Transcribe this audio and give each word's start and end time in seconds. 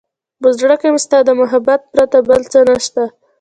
په 0.41 0.49
زړه 0.59 0.75
کې 0.81 0.87
مې 0.93 0.99
ستا 1.05 1.17
د 1.25 1.29
محبت 1.41 1.81
پرته 1.93 2.17
بل 2.27 2.41
څه 2.51 2.59
نشته. 2.69 3.03